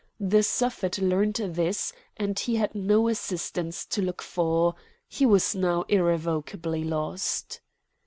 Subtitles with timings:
[0.19, 4.73] The Suffet learnt this, and he had no assistance to look for!
[5.07, 7.61] He was now irrevocably lost.